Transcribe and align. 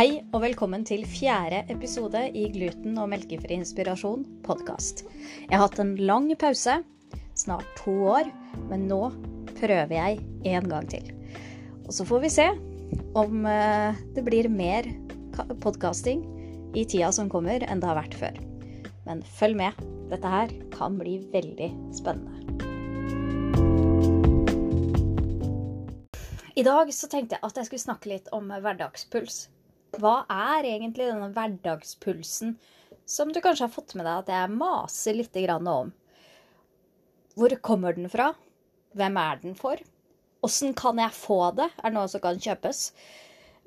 Hei 0.00 0.22
og 0.32 0.40
velkommen 0.40 0.80
til 0.88 1.02
fjerde 1.04 1.58
episode 1.68 2.22
i 2.32 2.46
Gluten 2.54 2.94
og 3.02 3.10
melkefri 3.12 3.58
inspirasjon 3.58 4.22
podkast. 4.46 5.02
Jeg 5.42 5.52
har 5.52 5.66
hatt 5.66 5.76
en 5.82 5.90
lang 6.08 6.30
pause, 6.40 6.78
snart 7.36 7.68
to 7.82 7.92
år, 8.08 8.30
men 8.70 8.86
nå 8.88 9.10
prøver 9.58 9.92
jeg 9.92 10.22
en 10.54 10.70
gang 10.72 10.88
til. 10.88 11.04
Og 11.84 11.92
så 11.92 12.08
får 12.08 12.24
vi 12.24 12.32
se 12.32 12.48
om 13.12 13.44
eh, 13.44 14.00
det 14.16 14.24
blir 14.24 14.48
mer 14.48 14.88
podkasting 15.60 16.24
i 16.72 16.86
tida 16.88 17.12
som 17.12 17.28
kommer 17.28 17.60
enn 17.68 17.84
det 17.84 17.92
har 17.92 18.00
vært 18.00 18.16
før. 18.22 18.40
Men 19.04 19.20
følg 19.36 19.60
med. 19.60 19.84
Dette 20.08 20.32
her 20.32 20.58
kan 20.72 20.96
bli 20.96 21.18
veldig 21.36 21.72
spennende. 22.00 22.40
I 26.56 26.64
dag 26.64 26.88
så 26.88 27.04
tenkte 27.04 27.36
jeg 27.36 27.44
at 27.52 27.60
jeg 27.60 27.68
skulle 27.68 27.88
snakke 27.90 28.16
litt 28.16 28.32
om 28.32 28.48
hverdagspuls. 28.48 29.50
Hva 30.00 30.22
er 30.32 30.64
egentlig 30.64 31.10
denne 31.10 31.28
hverdagspulsen 31.34 32.54
som 33.10 33.32
du 33.32 33.40
kanskje 33.42 33.66
har 33.66 33.74
fått 33.74 33.96
med 33.98 34.06
deg 34.06 34.22
at 34.22 34.30
jeg 34.32 34.54
maser 34.54 35.16
litt 35.18 35.36
om? 35.58 35.90
Hvor 37.36 37.56
kommer 37.60 37.96
den 37.96 38.08
fra? 38.12 38.32
Hvem 38.96 39.18
er 39.20 39.42
den 39.42 39.56
for? 39.58 39.80
Åssen 40.46 40.72
kan 40.74 40.98
jeg 40.98 41.12
få 41.12 41.50
det? 41.58 41.68
Er 41.82 41.90
det 41.90 41.96
noe 41.98 42.08
som 42.08 42.22
kan 42.24 42.40
kjøpes? 42.40 42.82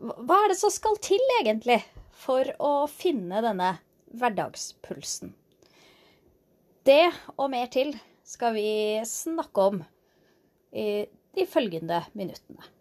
Hva 0.02 0.40
er 0.42 0.52
det 0.52 0.58
som 0.58 0.74
skal 0.74 0.98
til, 1.06 1.22
egentlig, 1.40 1.80
for 2.12 2.50
å 2.58 2.74
finne 2.90 3.44
denne 3.46 3.76
hverdagspulsen? 4.18 5.36
Det 6.84 7.12
og 7.38 7.52
mer 7.54 7.70
til 7.72 7.94
skal 8.28 8.58
vi 8.58 9.00
snakke 9.08 9.70
om 9.70 9.84
i 10.74 11.06
de 11.38 11.46
følgende 11.48 12.02
minuttene. 12.18 12.73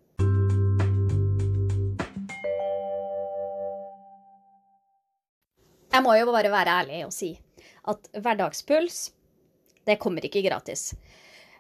Jeg 5.93 6.05
må 6.05 6.15
jo 6.17 6.31
bare 6.33 6.53
være 6.53 6.79
ærlig 6.83 7.03
og 7.07 7.13
si 7.13 7.35
at 7.91 8.09
hverdagspuls, 8.15 9.11
det 9.85 9.99
kommer 10.01 10.25
ikke 10.25 10.45
gratis. 10.45 10.93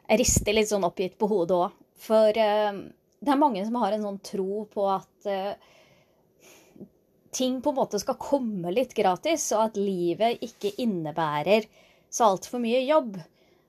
Jeg 0.06 0.20
rister 0.22 0.54
litt 0.54 0.70
sånn 0.70 0.86
oppgitt 0.86 1.18
på 1.20 1.28
hodet 1.30 1.58
òg, 1.58 1.74
for 2.02 2.30
uh, 2.30 2.78
det 3.22 3.34
er 3.34 3.40
mange 3.40 3.64
som 3.66 3.76
har 3.82 3.94
en 3.94 4.06
sånn 4.06 4.22
tro 4.24 4.64
på 4.70 4.86
at 4.90 5.28
uh, 5.28 6.88
ting 7.34 7.60
på 7.62 7.72
en 7.72 7.80
måte 7.80 8.00
skal 8.00 8.20
komme 8.20 8.72
litt 8.72 8.94
gratis, 8.96 9.50
og 9.56 9.66
at 9.66 9.80
livet 9.80 10.42
ikke 10.46 10.74
innebærer 10.84 11.68
så 12.12 12.32
altfor 12.32 12.62
mye 12.62 12.82
jobb. 12.86 13.18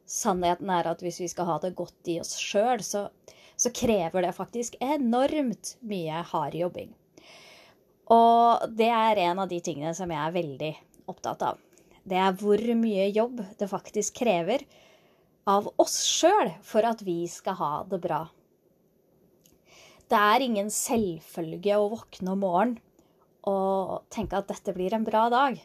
Sannheten 0.09 0.71
er 0.73 0.89
at 0.91 1.03
hvis 1.03 1.21
vi 1.23 1.29
skal 1.31 1.47
ha 1.49 1.59
det 1.63 1.75
godt 1.77 2.11
i 2.11 2.19
oss 2.21 2.35
sjøl, 2.39 2.83
så, 2.83 3.07
så 3.55 3.71
krever 3.73 4.25
det 4.25 4.35
faktisk 4.35 4.79
enormt 4.83 5.77
mye 5.87 6.23
hard 6.31 6.59
jobbing. 6.59 6.91
Og 8.13 8.65
det 8.77 8.89
er 8.93 9.21
en 9.29 9.41
av 9.43 9.49
de 9.49 9.59
tingene 9.63 9.93
som 9.97 10.11
jeg 10.11 10.21
er 10.21 10.35
veldig 10.35 10.71
opptatt 11.09 11.45
av. 11.47 11.59
Det 12.03 12.19
er 12.19 12.35
hvor 12.39 12.61
mye 12.77 13.07
jobb 13.15 13.41
det 13.59 13.69
faktisk 13.71 14.19
krever 14.21 14.65
av 15.49 15.69
oss 15.81 16.01
sjøl 16.07 16.51
for 16.63 16.85
at 16.87 17.03
vi 17.03 17.23
skal 17.31 17.57
ha 17.59 17.73
det 17.89 17.99
bra. 18.03 18.25
Det 20.11 20.19
er 20.19 20.43
ingen 20.45 20.69
selvfølge 20.71 21.77
å 21.79 21.89
våkne 21.95 22.35
om 22.35 22.43
morgenen 22.43 22.81
og 23.49 24.03
tenke 24.13 24.39
at 24.39 24.47
dette 24.51 24.71
blir 24.75 24.93
en 24.95 25.03
bra 25.07 25.25
dag. 25.31 25.57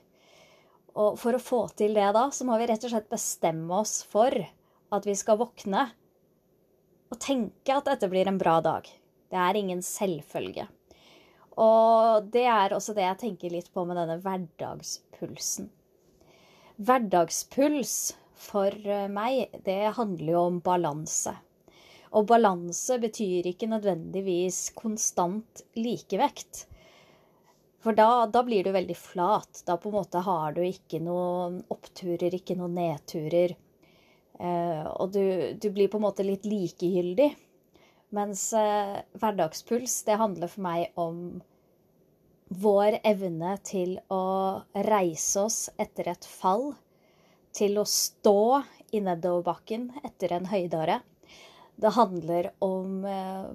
Og 0.98 1.18
for 1.20 1.36
å 1.36 1.42
få 1.42 1.60
til 1.78 1.94
det 1.94 2.08
da, 2.16 2.24
så 2.34 2.46
må 2.46 2.56
vi 2.58 2.66
rett 2.70 2.86
og 2.86 2.90
slett 2.90 3.10
bestemme 3.10 3.82
oss 3.82 4.00
for 4.08 4.34
at 4.34 5.06
vi 5.06 5.14
skal 5.18 5.38
våkne 5.38 5.84
og 7.08 7.20
tenke 7.22 7.76
at 7.76 7.86
dette 7.86 8.08
blir 8.10 8.30
en 8.30 8.40
bra 8.40 8.58
dag. 8.64 8.88
Det 9.28 9.38
er 9.38 9.60
ingen 9.60 9.84
selvfølge. 9.84 10.66
Og 11.58 12.30
det 12.32 12.46
er 12.46 12.74
også 12.74 12.94
det 12.94 13.04
jeg 13.06 13.20
tenker 13.24 13.52
litt 13.54 13.72
på 13.74 13.82
med 13.88 13.98
denne 13.98 14.18
hverdagspulsen. 14.22 15.68
Hverdagspuls 16.78 17.94
for 18.38 18.74
eh, 18.86 19.08
meg, 19.10 19.58
det 19.66 19.96
handler 19.98 20.32
jo 20.36 20.42
om 20.52 20.58
balanse. 20.62 21.34
Og 22.16 22.28
balanse 22.30 22.96
betyr 23.02 23.50
ikke 23.50 23.68
nødvendigvis 23.68 24.68
konstant 24.78 25.64
likevekt. 25.76 26.68
For 27.82 27.94
da, 27.94 28.26
da, 28.30 28.42
blir 28.46 28.64
du 28.64 28.72
veldig 28.74 28.96
flat. 28.96 29.62
Da 29.66 29.76
på 29.78 29.90
en 29.90 29.98
måte 29.98 30.22
har 30.24 30.54
du 30.56 30.62
ikke 30.64 31.02
noen 31.02 31.60
oppturer, 31.70 32.34
ikke 32.34 32.56
noen 32.58 32.78
nedturer. 32.78 33.54
Eh, 34.38 34.86
og 34.86 35.12
du, 35.14 35.22
du, 35.58 35.68
blir 35.74 35.90
på 35.90 36.00
en 36.00 36.06
måte 36.06 36.26
litt 36.26 36.46
likegyldig. 36.48 37.28
Mens 38.14 38.52
eh, 38.56 39.00
hverdagspuls, 39.20 40.02
det 40.06 40.16
handler 40.16 40.48
for 40.48 40.64
meg 40.64 40.96
om 40.96 41.40
vår 42.48 42.98
evne 43.04 43.58
til 43.68 43.98
å 44.08 44.24
reise 44.88 45.42
oss 45.44 45.58
etter 45.76 46.08
et 46.14 46.24
fall, 46.24 46.70
til 47.52 47.76
å 47.80 47.84
stå 47.88 48.62
i 48.96 49.02
nedoverbakken 49.04 49.90
etter 50.04 50.32
en 50.36 50.48
høydare. 50.48 51.00
Det 51.76 51.92
handler 51.98 52.50
om 52.64 53.04
eh, 53.04 53.50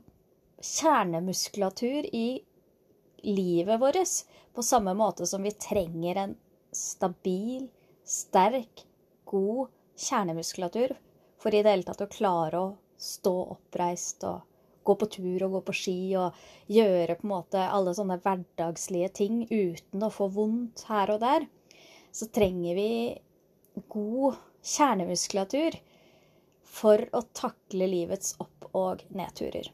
kjernemuskulatur 0.61 2.05
i 2.13 2.27
livet 3.23 3.81
vårt, 3.81 4.19
på 4.53 4.61
samme 4.61 4.93
måte 4.93 5.25
som 5.25 5.41
vi 5.43 5.55
trenger 5.57 6.19
en 6.27 6.37
stabil, 6.73 7.65
sterk, 8.05 8.85
god 9.25 9.71
kjernemuskulatur 9.97 10.93
for 11.41 11.53
i 11.53 11.63
det 11.63 11.73
hele 11.73 11.87
tatt 11.87 12.03
å 12.05 12.11
klare 12.11 12.59
å 12.59 12.71
stå 12.99 13.33
oppreist 13.55 14.23
og 14.27 14.41
gå 14.83 14.95
på 14.99 15.07
tur 15.15 15.45
og 15.45 15.57
gå 15.57 15.61
på 15.69 15.75
ski 15.77 15.97
og 16.19 16.39
gjøre 16.71 17.15
på 17.19 17.27
en 17.27 17.33
måte 17.33 17.61
alle 17.63 17.93
sånne 17.95 18.19
hverdagslige 18.23 19.11
ting 19.19 19.43
uten 19.49 20.03
å 20.03 20.11
få 20.13 20.27
vondt 20.33 20.85
her 20.89 21.13
og 21.15 21.21
der, 21.23 21.47
så 22.13 22.27
trenger 22.35 22.77
vi 22.77 22.89
god 23.89 24.37
kjernemuskulatur 24.63 25.79
for 26.73 27.05
å 27.13 27.23
takle 27.35 27.87
livets 27.89 28.35
opp- 28.43 28.69
og 28.73 29.03
nedturer. 29.13 29.69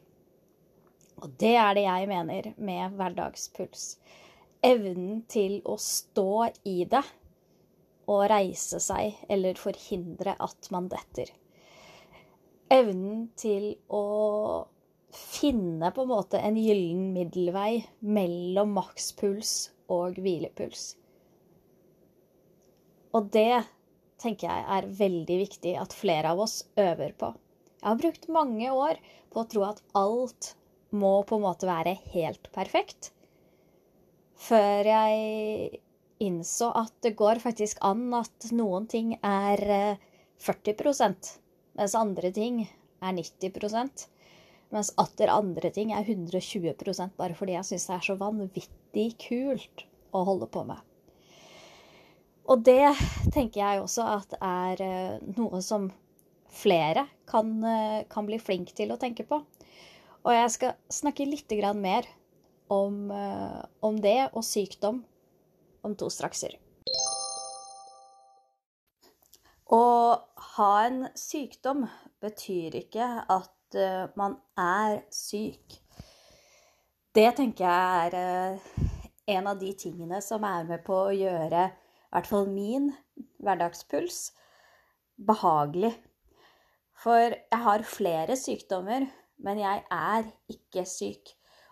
Og 1.20 1.32
det 1.40 1.54
er 1.60 1.76
det 1.76 1.84
jeg 1.84 2.08
mener 2.08 2.50
med 2.56 2.96
hverdagspuls. 2.96 3.84
Evnen 4.64 5.22
til 5.28 5.60
å 5.68 5.76
stå 5.80 6.50
i 6.68 6.84
det 6.88 7.02
og 8.10 8.24
reise 8.32 8.80
seg 8.82 9.20
eller 9.30 9.60
forhindre 9.60 10.34
at 10.40 10.68
man 10.74 10.88
detter. 10.92 11.30
Evnen 12.70 13.24
til 13.40 13.72
å 13.90 14.04
finne 15.10 15.90
på 15.90 16.04
en 16.04 16.12
måte 16.12 16.38
en 16.38 16.58
gyllen 16.58 17.10
middelvei 17.16 17.80
mellom 18.00 18.76
makspuls 18.76 19.54
og 19.90 20.20
hvilepuls. 20.22 20.92
Og 23.10 23.26
det 23.34 23.64
tenker 24.22 24.46
jeg 24.46 24.66
er 24.76 24.90
veldig 25.00 25.38
viktig 25.40 25.74
at 25.82 25.96
flere 25.96 26.30
av 26.30 26.44
oss 26.44 26.60
øver 26.78 27.16
på. 27.18 27.32
Jeg 27.80 27.88
har 27.88 28.00
brukt 28.04 28.30
mange 28.30 28.70
år 28.70 29.00
på 29.32 29.42
å 29.42 29.48
tro 29.50 29.66
at 29.66 29.82
alt 29.98 30.52
må 30.94 31.14
på 31.26 31.38
en 31.38 31.46
måte 31.46 31.66
være 31.66 31.96
helt 32.12 32.50
perfekt. 32.54 33.10
Før 34.40 34.86
jeg 34.86 35.80
innså 36.20 36.70
at 36.76 36.92
det 37.04 37.16
går 37.18 37.40
faktisk 37.42 37.80
an 37.84 38.06
at 38.16 38.50
noen 38.54 38.86
ting 38.90 39.14
er 39.24 39.62
40 40.40 40.70
eh, 40.70 41.30
mens 41.78 41.94
andre 41.98 42.32
ting 42.34 42.64
er 42.64 43.14
90% 43.16 44.08
mens 44.70 44.92
atter 45.02 45.30
andre 45.32 45.70
ting 45.74 45.90
er 45.94 46.06
120% 46.06 47.16
bare 47.18 47.36
fordi 47.38 47.56
jeg 47.56 47.68
syns 47.72 47.88
det 47.88 47.96
er 47.96 48.06
så 48.06 48.16
vanvittig 48.20 49.08
kult 49.22 49.84
å 50.14 50.22
holde 50.26 50.46
på 50.50 50.62
med. 50.66 50.78
Og 52.50 52.62
det 52.66 52.94
tenker 53.34 53.60
jeg 53.60 53.82
også 53.82 54.06
at 54.10 54.38
er 54.38 54.82
eh, 54.82 55.18
noe 55.36 55.60
som 55.62 55.90
flere 56.50 57.04
kan, 57.30 57.52
eh, 57.66 58.06
kan 58.10 58.26
bli 58.26 58.40
flink 58.42 58.72
til 58.78 58.90
å 58.90 58.98
tenke 58.98 59.26
på. 59.26 59.42
Og 60.20 60.32
jeg 60.34 60.54
skal 60.54 60.74
snakke 60.92 61.28
litt 61.28 61.52
mer 61.78 62.06
om, 62.70 63.10
eh, 63.10 63.60
om 63.82 64.00
det 64.00 64.30
og 64.32 64.42
sykdom 64.46 65.04
om 65.82 65.94
to 65.94 66.10
strakser. 66.10 66.58
Å 69.70 69.82
ha 70.56 70.70
en 70.82 71.04
sykdom 71.14 71.84
betyr 72.22 72.74
ikke 72.80 73.06
at 73.30 73.76
uh, 73.78 74.10
man 74.18 74.34
er 74.58 75.04
syk. 75.14 75.76
Det 77.14 77.28
tenker 77.38 77.66
jeg 77.68 78.08
er 78.10 78.56
uh, 78.56 78.88
en 79.30 79.50
av 79.52 79.60
de 79.60 79.70
tingene 79.78 80.18
som 80.26 80.42
er 80.48 80.66
med 80.66 80.82
på 80.86 80.96
å 81.04 81.14
gjøre 81.14 81.68
i 81.70 82.10
hvert 82.10 82.26
fall 82.26 82.50
min 82.50 82.90
hverdagspuls 83.38 84.32
behagelig. 85.22 85.92
For 87.00 87.30
jeg 87.30 87.62
har 87.62 87.86
flere 87.86 88.34
sykdommer, 88.36 89.06
men 89.38 89.62
jeg 89.62 89.84
er 89.86 90.26
ikke 90.50 90.82
syk. 90.82 91.30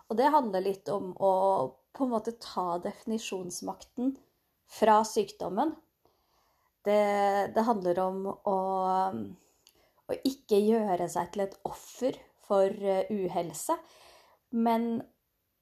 Og 0.09 0.17
det 0.23 0.31
handler 0.33 0.65
litt 0.65 0.89
om 0.93 1.11
å 1.19 1.35
på 1.99 2.07
en 2.07 2.15
måte 2.15 2.39
ta 2.39 2.79
definisjonsmakten 2.85 4.15
fra 4.71 5.01
sykdommen. 5.03 5.75
Det, 6.87 7.03
det 7.55 7.67
handler 7.67 7.99
om 8.05 8.27
å 8.31 8.59
å 10.09 10.17
ikke 10.27 10.61
gjøre 10.63 11.09
seg 11.11 11.33
til 11.33 11.45
et 11.45 11.57
offer 11.69 12.17
for 12.49 12.73
eh, 12.73 13.09
uhelse, 13.13 13.77
men 14.57 14.91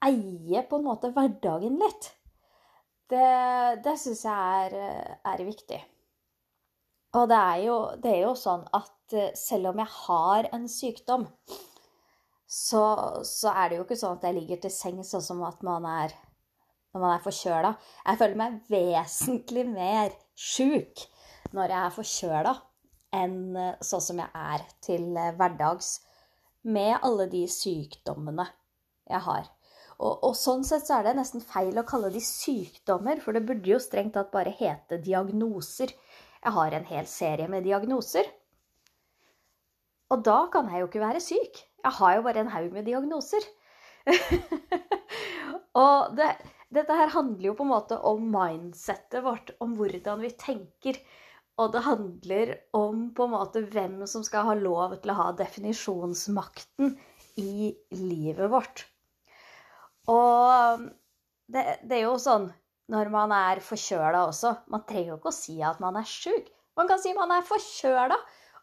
eie 0.05 0.63
på 0.69 0.79
en 0.79 0.87
måte 0.87 1.11
hverdagen 1.15 1.79
litt. 1.81 2.11
Det, 3.11 3.27
det 3.83 3.95
syns 3.99 4.23
jeg 4.27 4.67
er, 4.67 4.75
er, 5.23 5.43
viktig. 5.47 5.79
Og 7.15 7.27
det 7.31 7.39
er, 7.39 7.61
jo, 7.63 7.77
det 8.03 8.11
er, 8.11 8.21
jo, 8.25 8.33
sånn 8.39 8.65
at 8.75 9.15
eh, 9.15 9.33
selv 9.35 9.71
om 9.71 9.81
jeg 9.83 9.93
har 9.97 10.49
en 10.55 10.67
sykdom, 10.71 11.27
så, 12.47 12.83
så 13.27 13.51
er 13.51 13.69
det 13.69 13.79
jo 13.79 13.83
ikke 13.83 13.99
sånn 13.99 14.19
at 14.19 14.29
jeg 14.29 14.37
ligger 14.37 14.63
til 14.63 14.71
sengs 14.71 15.11
sånn 15.11 15.25
som 15.25 15.43
at 15.43 15.59
man 15.67 15.87
er 15.91 16.15
når 16.95 17.01
man 17.03 17.13
er 17.17 17.23
forkjøla. 17.25 17.73
Jeg 18.07 18.19
føler 18.21 18.39
meg 18.39 18.59
vesentlig 18.71 19.65
mer 19.67 20.15
sjuk 20.37 21.07
når 21.55 21.73
jeg 21.73 21.81
er 21.81 21.95
forkjøla, 21.95 22.53
enn 23.17 23.37
eh, 23.57 23.75
sånn 23.81 24.03
som 24.03 24.21
jeg 24.21 24.29
er 24.53 24.65
til 24.85 25.09
eh, 25.17 25.33
hverdags 25.37 25.97
med 26.67 26.97
alle 27.01 27.27
de 27.31 27.45
sykdommene 27.49 28.45
jeg 29.07 29.23
har. 29.27 29.47
Og, 29.97 30.11
og, 30.27 30.33
sånn 30.37 30.65
sett 30.67 30.85
så 30.85 30.99
er 30.99 31.07
det 31.07 31.15
nesten 31.17 31.41
feil 31.41 31.77
å 31.79 31.85
kalle 31.87 32.11
de 32.13 32.21
sykdommer, 32.21 33.21
for 33.23 33.33
det 33.33 33.45
burde 33.47 33.71
jo 33.71 33.79
strengt 33.81 34.13
tatt 34.17 34.29
bare 34.33 34.53
hete 34.59 34.99
diagnoser. 35.01 35.93
Jeg 36.43 36.53
har 36.53 36.75
en 36.77 36.85
hel 36.91 37.07
serie 37.09 37.47
med 37.49 37.65
diagnoser. 37.65 38.27
Og 40.13 40.21
da 40.23 40.43
kan 40.53 40.69
jeg 40.71 40.83
jo 40.83 40.89
ikke 40.91 41.01
være 41.01 41.23
syk. 41.23 41.63
Jeg 41.81 41.97
har 41.97 42.17
jo 42.17 42.27
bare 42.27 42.43
en 42.43 42.53
haug 42.53 42.69
med 42.75 42.85
diagnoser. 42.87 43.47
og 45.83 46.13
det, 46.15 46.29
dette 46.73 46.95
her 46.99 47.11
handler 47.13 47.49
jo 47.49 47.55
på 47.55 47.65
en 47.65 47.71
måte 47.71 47.97
om 48.09 48.27
mindsettet 48.33 49.23
vårt, 49.23 49.53
om 49.63 49.77
hvordan 49.79 50.23
vi 50.23 50.33
tenker. 50.39 50.99
Og 51.57 51.71
det 51.73 51.85
handler 51.87 52.53
om 52.77 53.07
på 53.17 53.25
en 53.25 53.33
måte 53.33 53.63
hvem 53.65 54.01
som 54.09 54.25
skal 54.25 54.45
ha 54.49 54.55
lov 54.57 54.97
til 55.01 55.13
å 55.13 55.17
ha 55.17 55.31
definisjonsmakten 55.39 56.93
i 57.41 57.71
livet 57.95 58.51
vårt. 58.51 58.83
Og 60.11 60.85
det, 61.47 61.63
det 61.87 61.97
er 61.99 62.05
jo 62.05 62.17
sånn 62.21 62.51
når 62.91 63.09
man 63.11 63.33
er 63.35 63.59
forkjøla 63.63 64.21
også 64.29 64.53
Man 64.71 64.85
trenger 64.87 65.09
jo 65.11 65.17
ikke 65.17 65.31
å 65.33 65.35
si 65.35 65.57
at 65.65 65.81
man 65.83 65.97
er 65.99 66.07
sjuk. 66.07 66.47
Man 66.77 66.87
kan 66.87 67.01
si 67.01 67.11
man 67.17 67.33
er 67.33 67.47
forkjøla, 67.47 68.15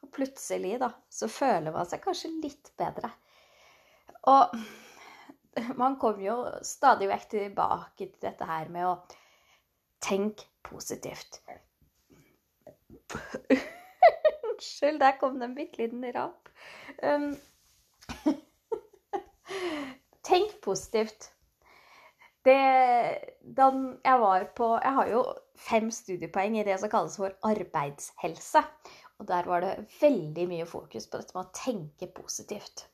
og 0.05 0.11
plutselig 0.15 0.79
da, 0.81 0.93
så 1.11 1.27
føler 1.33 1.75
man 1.75 1.89
seg 1.89 2.03
kanskje 2.05 2.31
litt 2.39 2.71
bedre. 2.79 3.11
Og 4.31 4.55
man 5.83 5.99
kommer 6.01 6.25
jo 6.25 6.37
stadig 6.67 7.09
vekk 7.11 7.29
tilbake 7.35 8.09
til 8.09 8.21
dette 8.23 8.49
her 8.49 8.71
med 8.73 8.89
å 8.89 8.95
tenke 10.05 10.47
positivt. 10.67 11.41
Unnskyld, 14.55 15.01
der 15.01 15.19
kom 15.21 15.39
det 15.41 15.49
en 15.49 15.57
bitte 15.57 15.83
liten 15.83 16.05
rap. 16.15 16.49
Um, 17.03 17.37
tenk 20.29 20.61
positivt. 20.65 21.31
Det, 22.45 22.61
da 23.57 23.71
jeg 24.05 24.21
var 24.21 24.43
på 24.53 24.67
Jeg 24.77 24.93
har 24.99 25.07
jo 25.09 25.21
fem 25.57 25.87
studiepoeng 25.89 26.59
i 26.61 26.65
det 26.67 26.77
som 26.81 26.91
kalles 26.93 27.17
for 27.17 27.33
arbeidshelse. 27.49 28.61
Og 29.23 29.29
der 29.29 29.47
var 29.49 29.65
det 29.65 29.87
veldig 30.01 30.49
mye 30.51 30.67
fokus 30.69 31.07
på 31.09 31.21
dette 31.21 31.37
med 31.37 31.47
å 31.47 31.55
tenke 31.57 32.11
positivt. 32.13 32.85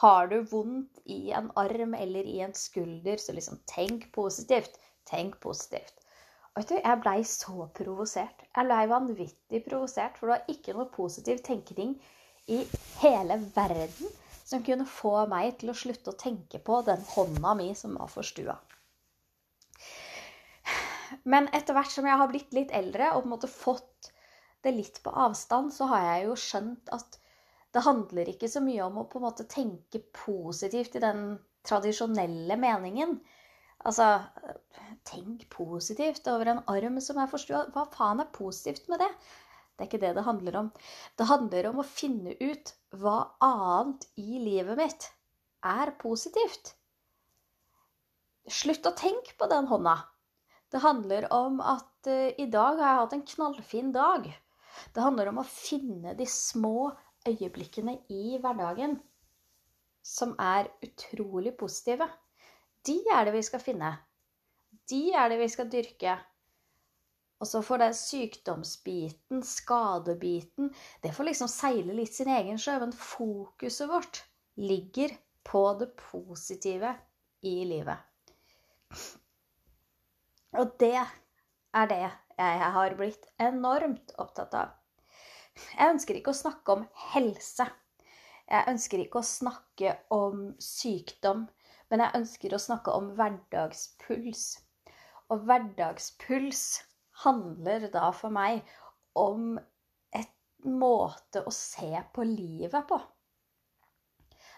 Har 0.00 0.26
du 0.30 0.38
vondt 0.48 1.02
i 1.04 1.30
en 1.36 1.50
arm 1.60 1.94
eller 1.94 2.24
i 2.24 2.40
en 2.40 2.54
skulder, 2.54 3.16
så 3.20 3.34
liksom 3.36 3.60
tenk 3.70 4.08
positivt. 4.14 4.78
Tenk 5.08 5.38
positivt. 5.40 6.00
Og 6.52 6.62
vet 6.62 6.72
du, 6.72 6.76
Jeg 6.78 7.00
blei 7.00 7.18
så 7.24 7.68
provosert. 7.76 8.44
Jeg 8.56 8.68
blei 8.68 8.82
vanvittig 8.88 9.62
provosert, 9.68 10.18
for 10.18 10.28
det 10.28 10.34
var 10.36 10.56
ikke 10.56 10.74
noe 10.76 10.90
positiv 10.92 11.40
tenkning 11.44 11.94
i 12.48 12.64
hele 13.02 13.38
verden 13.54 14.10
som 14.44 14.64
kunne 14.66 14.88
få 14.88 15.14
meg 15.30 15.56
til 15.60 15.72
å 15.72 15.76
slutte 15.76 16.12
å 16.12 16.18
tenke 16.18 16.60
på 16.60 16.82
den 16.86 17.00
hånda 17.14 17.54
mi 17.56 17.70
som 17.78 17.94
var 17.96 18.10
forstua. 18.12 18.58
Men 21.28 21.48
etter 21.56 21.76
hvert 21.76 21.92
som 21.92 22.08
jeg 22.08 22.18
har 22.18 22.30
blitt 22.30 22.54
litt 22.56 22.72
eldre 22.74 23.12
og 23.12 23.22
på 23.22 23.28
en 23.28 23.34
måte 23.34 23.50
fått 23.50 24.12
det 24.64 24.74
litt 24.76 25.00
på 25.04 25.12
avstand, 25.24 25.72
så 25.74 25.88
har 25.90 26.04
jeg 26.08 26.26
jo 26.28 26.38
skjønt 26.38 26.92
at 26.94 27.18
det 27.72 27.84
handler 27.86 28.28
ikke 28.28 28.50
så 28.52 28.60
mye 28.64 28.82
om 28.84 29.00
å 29.00 29.06
på 29.08 29.20
en 29.20 29.26
måte 29.26 29.48
tenke 29.48 30.02
positivt 30.14 30.98
i 30.98 31.04
den 31.04 31.22
tradisjonelle 31.66 32.58
meningen. 32.60 33.16
Altså, 33.88 34.08
tenk 35.08 35.46
positivt 35.50 36.28
over 36.30 36.52
en 36.52 36.60
arm 36.70 37.00
som 37.02 37.18
er 37.22 37.30
forstua. 37.30 37.64
Hva 37.74 37.86
faen 37.94 38.20
er 38.22 38.30
positivt 38.34 38.90
med 38.92 39.02
det? 39.02 39.08
Det 39.72 39.86
er 39.86 39.88
ikke 39.88 40.02
det 40.02 40.12
det 40.18 40.26
handler 40.26 40.58
om. 40.60 40.68
Det 41.18 41.26
handler 41.30 41.70
om 41.70 41.80
å 41.80 41.88
finne 41.88 42.36
ut 42.38 42.74
hva 43.00 43.16
annet 43.42 44.04
i 44.20 44.38
livet 44.42 44.78
mitt 44.78 45.08
er 45.66 45.94
positivt. 46.02 46.74
Slutt 48.50 48.86
å 48.86 48.96
tenke 48.98 49.34
på 49.38 49.48
den 49.50 49.70
hånda. 49.70 49.96
Det 50.72 50.82
handler 50.82 51.28
om 51.34 51.60
at 51.64 52.08
uh, 52.08 52.28
i 52.36 52.46
dag 52.50 52.78
har 52.80 52.88
jeg 52.88 53.00
hatt 53.00 53.16
en 53.16 53.26
knallfin 53.34 53.90
dag. 53.94 54.28
Det 54.92 55.04
handler 55.04 55.30
om 55.30 55.40
å 55.42 55.48
finne 55.48 56.14
de 56.18 56.26
små 56.28 56.90
øyeblikkene 57.28 57.98
i 58.10 58.38
hverdagen 58.40 58.98
som 60.02 60.34
er 60.38 60.70
utrolig 60.82 61.54
positive. 61.58 62.08
De 62.86 62.98
er 63.14 63.24
det 63.24 63.36
vi 63.36 63.42
skal 63.46 63.62
finne. 63.62 63.94
De 64.90 65.02
er 65.14 65.30
det 65.30 65.38
vi 65.40 65.48
skal 65.52 65.70
dyrke. 65.70 66.16
Og 67.42 67.48
så 67.50 67.62
får 67.62 67.80
det 67.82 67.88
sykdomsbiten, 67.98 69.42
skadebiten 69.42 70.70
Det 71.02 71.10
får 71.14 71.26
liksom 71.26 71.48
seile 71.50 71.94
litt 71.94 72.14
sin 72.14 72.30
egen 72.30 72.58
sjø. 72.58 72.78
Men 72.78 72.94
fokuset 72.94 73.88
vårt 73.90 74.22
ligger 74.58 75.14
på 75.46 75.62
det 75.80 75.90
positive 75.98 76.94
i 77.42 77.56
livet. 77.66 77.98
Og 80.58 80.76
det 80.78 80.98
er 81.00 81.88
det 81.90 82.02
jeg 82.02 82.70
har 82.76 82.94
blitt 82.98 83.26
enormt 83.40 84.14
opptatt 84.20 84.54
av. 84.58 84.70
Jeg 85.54 85.94
ønsker 85.94 86.18
ikke 86.18 86.32
å 86.32 86.38
snakke 86.38 86.76
om 86.76 86.84
helse. 87.12 87.66
Jeg 88.48 88.68
ønsker 88.72 89.02
ikke 89.02 89.20
å 89.20 89.26
snakke 89.26 89.94
om 90.14 90.44
sykdom, 90.60 91.46
men 91.90 92.02
jeg 92.04 92.18
ønsker 92.18 92.54
å 92.54 92.60
snakke 92.60 92.94
om 92.96 93.10
hverdagspuls. 93.18 94.46
Og 95.32 95.46
hverdagspuls 95.48 96.64
handler 97.24 97.88
da 97.92 98.10
for 98.16 98.34
meg 98.34 98.62
om 99.18 99.56
et 100.16 100.32
måte 100.68 101.44
å 101.46 101.52
se 101.54 101.92
på 102.14 102.26
livet 102.28 102.88
på. 102.88 102.98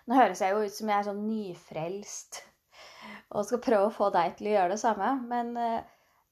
Nå 0.05 0.19
høres 0.19 0.43
jeg 0.45 0.53
jo 0.53 0.65
ut 0.65 0.75
som 0.75 0.91
jeg 0.91 1.01
er 1.01 1.07
sånn 1.07 1.25
nyfrelst 1.29 2.43
og 3.35 3.47
skal 3.49 3.63
prøve 3.65 3.89
å 3.89 3.95
få 3.95 4.11
deg 4.15 4.37
til 4.39 4.51
å 4.51 4.55
gjøre 4.55 4.75
det 4.75 4.81
samme, 4.83 5.11
men 5.29 5.55
eh, 5.61 5.87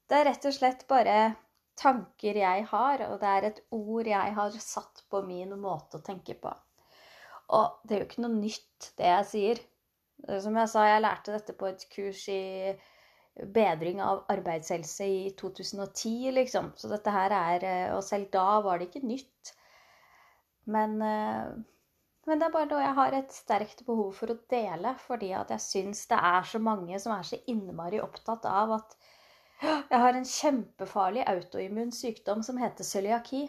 det 0.09 0.19
er 0.19 0.29
rett 0.29 0.47
og 0.49 0.55
slett 0.57 0.85
bare 0.91 1.17
tanker 1.79 2.39
jeg 2.39 2.67
har, 2.71 3.05
og 3.09 3.19
det 3.23 3.31
er 3.31 3.49
et 3.49 3.61
ord 3.75 4.09
jeg 4.09 4.37
har 4.37 4.59
satt 4.63 5.05
på 5.11 5.23
min 5.27 5.55
måte 5.61 5.99
å 5.99 6.05
tenke 6.05 6.37
på. 6.39 6.53
Og 7.53 7.83
det 7.85 7.97
er 7.97 8.03
jo 8.03 8.09
ikke 8.09 8.25
noe 8.25 8.39
nytt, 8.39 8.93
det 8.99 9.09
jeg 9.09 9.29
sier. 9.29 9.63
Som 10.41 10.57
jeg 10.61 10.71
sa, 10.71 10.87
jeg 10.87 11.03
lærte 11.03 11.35
dette 11.35 11.55
på 11.59 11.69
et 11.69 11.85
kurs 11.93 12.23
i 12.31 12.43
bedring 13.57 14.01
av 14.05 14.23
arbeidshelse 14.33 15.09
i 15.09 15.21
2010, 15.41 16.31
liksom. 16.37 16.73
Så 16.77 16.91
dette 16.93 17.13
her 17.13 17.35
er 17.35 17.67
Og 17.97 18.03
selv 18.05 18.31
da 18.33 18.61
var 18.65 18.79
det 18.79 18.91
ikke 18.91 19.07
nytt. 19.09 19.53
Men, 20.71 20.99
men 21.01 22.39
det 22.39 22.47
er 22.47 22.55
bare 22.55 22.69
noe 22.71 22.85
jeg 22.85 22.99
har 23.01 23.17
et 23.19 23.35
sterkt 23.35 23.83
behov 23.89 24.13
for 24.15 24.31
å 24.31 24.39
dele, 24.53 24.95
fordi 25.09 25.33
at 25.35 25.51
jeg 25.57 25.65
syns 25.65 26.05
det 26.13 26.21
er 26.23 26.47
så 26.47 26.61
mange 26.63 27.01
som 27.03 27.17
er 27.17 27.27
så 27.27 27.41
innmari 27.51 27.99
opptatt 28.05 28.47
av 28.47 28.77
at 28.79 28.95
jeg 29.63 30.03
har 30.05 30.19
en 30.19 30.29
kjempefarlig 30.29 31.25
autoimmun 31.31 31.93
sykdom 31.95 32.43
som 32.43 32.61
heter 32.61 32.87
cøliaki. 32.87 33.47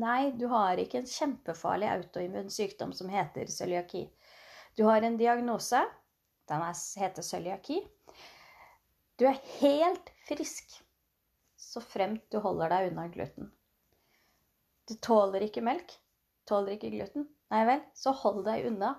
Nei, 0.00 0.30
du 0.36 0.46
har 0.52 0.80
ikke 0.82 1.00
en 1.00 1.10
kjempefarlig 1.10 1.88
autoimmun 1.90 2.50
sykdom 2.52 2.92
som 2.92 3.10
heter 3.12 3.50
cøliaki. 3.50 4.06
Du 4.76 4.84
har 4.88 5.02
en 5.02 5.18
diagnose. 5.20 5.82
Den 6.50 6.64
heter 7.00 7.22
cøliaki. 7.24 7.80
Du 9.16 9.28
er 9.30 9.38
helt 9.60 10.10
frisk 10.28 10.82
så 11.74 11.80
fremt 11.80 12.30
du 12.30 12.38
holder 12.38 12.70
deg 12.70 12.92
unna 12.92 13.08
gluten. 13.10 13.48
Du 14.86 14.94
tåler 15.02 15.42
ikke 15.46 15.62
melk, 15.66 15.96
tåler 16.46 16.76
ikke 16.76 16.92
gluten. 16.92 17.26
Nei 17.50 17.62
vel, 17.66 17.80
så 17.98 18.12
hold 18.20 18.44
deg 18.46 18.68
unna. 18.68 18.92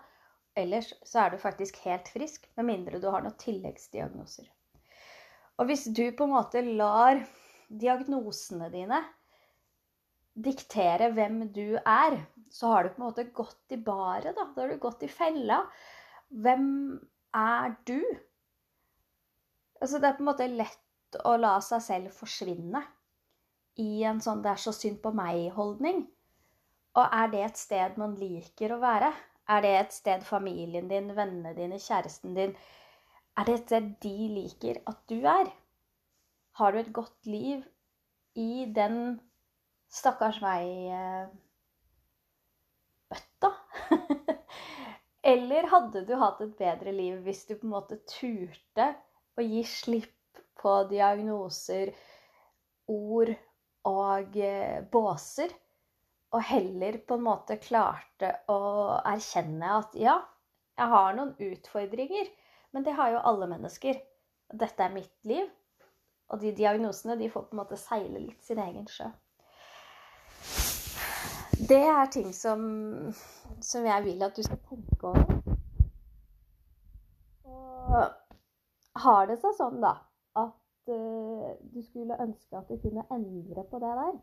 Ellers 0.60 0.90
så 1.08 1.22
er 1.24 1.32
du 1.32 1.38
faktisk 1.40 1.80
helt 1.86 2.10
frisk, 2.12 2.50
med 2.60 2.68
mindre 2.68 3.00
du 3.00 3.08
har 3.14 3.24
noen 3.24 3.38
tilleggsdiagnoser. 3.40 4.50
Og 5.60 5.70
hvis 5.70 5.86
du 5.96 6.04
på 6.16 6.28
en 6.28 6.36
måte 6.36 6.64
lar 6.66 7.22
diagnosene 7.70 8.70
dine 8.74 9.02
diktere 10.36 11.12
hvem 11.16 11.46
du 11.56 11.78
er, 11.80 12.18
så 12.52 12.74
har 12.74 12.84
du 12.84 12.94
på 12.94 13.02
en 13.02 13.08
måte 13.08 13.28
gått 13.36 13.76
i 13.76 13.80
baret, 13.80 14.36
da. 14.36 14.50
Da 14.56 14.66
har 14.66 14.74
du 14.74 14.82
gått 14.84 15.06
i 15.08 15.12
fella. 15.12 15.62
Hvem 16.30 16.66
er 17.36 17.76
du? 17.88 18.00
Altså, 19.80 20.00
det 20.00 20.10
er 20.10 20.18
på 20.18 20.26
en 20.26 20.30
måte 20.32 20.50
lett 20.52 21.20
å 21.24 21.38
la 21.40 21.56
seg 21.64 21.84
selv 21.84 22.16
forsvinne 22.16 22.84
i 23.80 24.04
en 24.08 24.20
sånn 24.24 24.42
'det 24.44 24.52
er 24.52 24.62
så 24.64 24.72
synd 24.76 25.02
på 25.04 25.12
meg'-holdning. 25.16 26.06
Og 26.96 27.16
er 27.22 27.32
det 27.32 27.44
et 27.44 27.58
sted 27.60 27.98
man 28.00 28.16
liker 28.16 28.76
å 28.76 28.80
være? 28.80 29.12
Er 29.48 29.62
det 29.62 29.74
et 29.80 29.94
sted 29.94 30.24
familien 30.24 30.88
din, 30.88 31.12
vennene 31.16 31.54
dine, 31.56 31.80
kjæresten 31.80 32.36
din 32.36 32.56
Er 33.36 33.44
dette 33.50 33.82
de 34.04 34.28
liker 34.32 34.78
at 34.88 35.00
du 35.12 35.26
er? 35.28 35.50
Har 36.56 36.72
du 36.72 36.78
et 36.80 36.94
godt 36.96 37.26
liv 37.28 37.64
i 38.40 38.64
den 38.78 39.20
stakkars 39.92 40.38
vei-bøtta? 40.44 41.34
Eller 45.34 45.68
hadde 45.74 46.06
du 46.08 46.14
hatt 46.22 46.40
et 46.46 46.56
bedre 46.62 46.94
liv 46.96 47.20
hvis 47.26 47.44
du 47.50 47.58
på 47.58 47.68
en 47.68 47.74
måte 47.74 47.98
turte 48.08 48.88
å 49.36 49.42
gi 49.44 49.64
slipp 49.68 50.40
på 50.62 50.78
diagnoser, 50.94 51.92
ord 52.88 53.34
og 53.92 54.38
eh, 54.40 54.80
båser? 54.96 55.52
Og 56.32 56.42
heller 56.54 57.04
på 57.04 57.20
en 57.20 57.28
måte 57.28 57.60
klarte 57.60 58.32
å 58.52 58.60
erkjenne 59.04 59.76
at 59.82 59.92
ja, 60.00 60.16
jeg 60.80 60.88
har 60.96 61.14
noen 61.20 61.36
utfordringer, 61.52 62.32
men 62.76 62.84
det 62.84 62.92
har 62.92 63.14
jo 63.14 63.20
alle 63.24 63.48
mennesker. 63.48 64.02
Dette 64.52 64.84
er 64.84 64.92
mitt 64.92 65.14
liv. 65.24 65.46
Og 66.28 66.42
de 66.42 66.50
diagnosene 66.52 67.16
de 67.16 67.30
får 67.32 67.46
på 67.48 67.56
en 67.56 67.60
måte 67.62 67.78
seile 67.80 68.20
litt 68.20 68.42
sin 68.44 68.60
egen 68.60 68.88
sjø. 68.92 69.08
Det 71.70 71.80
er 71.88 72.10
ting 72.12 72.34
som, 72.36 72.66
som 73.64 73.86
jeg 73.88 74.04
vil 74.04 74.26
at 74.28 74.36
du 74.36 74.44
skal 74.44 74.60
tenke 74.68 75.08
over. 75.08 75.38
Og 77.48 79.00
har 79.06 79.30
det 79.30 79.38
seg 79.40 79.56
sånn, 79.56 79.80
da, 79.80 79.94
at 80.42 80.92
uh, 80.92 81.54
du 81.72 81.80
skulle 81.86 82.20
ønske 82.26 82.60
at 82.60 82.68
du 82.68 82.76
kunne 82.84 83.06
endre 83.16 83.64
på 83.72 83.80
det 83.80 83.94
der, 84.02 84.20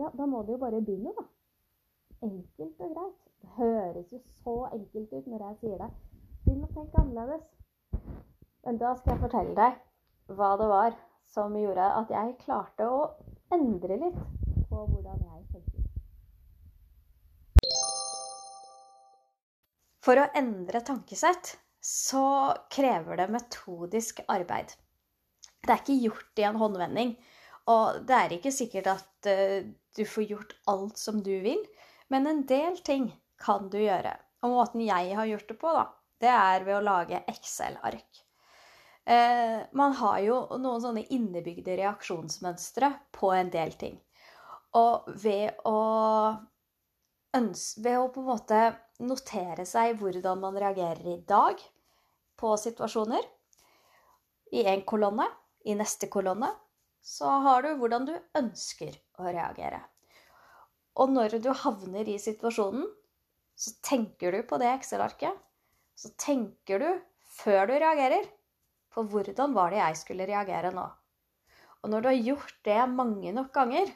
ja, 0.00 0.10
da 0.10 0.26
må 0.26 0.42
du 0.42 0.56
jo 0.56 0.58
bare 0.64 0.82
begynne, 0.82 1.14
da. 1.14 1.28
Enkelt 2.26 2.82
og 2.82 2.98
greit. 2.98 3.22
Det 3.44 3.54
høres 3.60 4.10
jo 4.10 4.18
så 4.42 4.56
enkelt 4.72 5.14
ut 5.14 5.30
når 5.30 5.46
jeg 5.46 5.60
sier 5.62 5.78
det. 5.84 5.92
Begynn 6.44 6.64
å 6.66 6.70
tenke 6.74 7.00
annerledes. 7.00 7.44
Men 8.64 8.78
da 8.80 8.94
skal 8.98 9.14
jeg 9.14 9.22
fortelle 9.24 9.54
deg 9.56 10.36
hva 10.36 10.50
det 10.60 10.68
var 10.68 10.96
som 11.34 11.54
gjorde 11.56 11.84
at 11.98 12.12
jeg 12.12 12.36
klarte 12.44 12.88
å 12.88 13.00
endre 13.54 13.96
litt 14.00 14.18
på 14.68 14.84
hvordan 14.90 15.22
jeg 15.24 15.42
tenker. 15.54 15.84
For 20.04 20.20
å 20.20 20.28
endre 20.36 20.84
tankesett 20.84 21.54
så 21.84 22.26
krever 22.72 23.20
det 23.20 23.30
metodisk 23.32 24.20
arbeid. 24.28 24.72
Det 25.64 25.72
er 25.72 25.80
ikke 25.80 26.00
gjort 26.02 26.40
i 26.40 26.46
en 26.48 26.60
håndvending. 26.60 27.16
Og 27.72 28.04
det 28.04 28.16
er 28.20 28.36
ikke 28.36 28.52
sikkert 28.52 28.90
at 28.92 29.28
uh, 29.32 29.64
du 29.96 30.04
får 30.04 30.28
gjort 30.28 30.52
alt 30.68 31.00
som 31.00 31.22
du 31.24 31.32
vil, 31.44 31.62
men 32.12 32.28
en 32.28 32.42
del 32.48 32.76
ting 32.84 33.08
kan 33.40 33.70
du 33.72 33.78
gjøre. 33.80 34.12
Og 34.44 34.52
måten 34.52 34.84
jeg 34.84 35.16
har 35.16 35.28
gjort 35.30 35.48
det 35.48 35.56
på, 35.60 35.72
da, 35.72 35.86
det 36.24 36.32
er 36.32 36.64
ved 36.66 36.78
å 36.78 36.84
lage 36.84 37.22
Excel-ark. 37.30 38.24
Eh, 39.04 39.60
man 39.76 39.92
har 40.00 40.18
jo 40.24 40.38
noen 40.56 40.80
sånne 40.80 41.04
innebygde 41.12 41.76
reaksjonsmønstre 41.76 42.90
på 43.12 43.34
en 43.36 43.52
del 43.52 43.76
ting. 43.80 43.98
Og 44.80 45.04
ved 45.20 45.60
å, 45.68 45.76
ved 47.36 47.98
å 48.00 48.08
på 48.14 48.24
en 48.24 48.30
måte 48.30 48.62
notere 49.04 49.66
seg 49.68 49.98
hvordan 50.00 50.40
man 50.40 50.56
reagerer 50.58 51.06
i 51.12 51.20
dag 51.28 51.60
på 52.40 52.56
situasjoner, 52.58 53.22
i 54.54 54.64
en 54.70 54.84
kolonne, 54.86 55.26
i 55.66 55.74
neste 55.76 56.08
kolonne, 56.12 56.50
så 57.04 57.28
har 57.44 57.64
du 57.64 57.74
hvordan 57.76 58.06
du 58.08 58.14
ønsker 58.38 58.96
å 59.20 59.28
reagere. 59.28 59.82
Og 60.96 61.10
når 61.10 61.40
du 61.42 61.50
havner 61.64 62.08
i 62.08 62.20
situasjonen, 62.22 62.86
så 63.54 63.74
tenker 63.84 64.32
du 64.34 64.42
på 64.46 64.58
det 64.62 64.70
Excel-arket. 64.72 65.34
Så 65.94 66.12
tenker 66.18 66.82
du, 66.82 66.88
før 67.38 67.68
du 67.70 67.74
reagerer, 67.76 68.26
på 68.94 69.04
hvordan 69.10 69.54
var 69.56 69.74
det 69.74 69.80
jeg 69.80 70.00
skulle 70.00 70.28
reagere 70.28 70.72
nå. 70.74 70.86
Og 71.84 71.92
når 71.92 72.02
du 72.02 72.08
har 72.08 72.26
gjort 72.30 72.58
det 72.64 72.80
mange 72.90 73.32
nok 73.36 73.52
ganger, 73.54 73.90